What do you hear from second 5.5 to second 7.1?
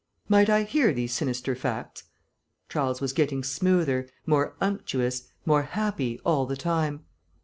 happy, all the time.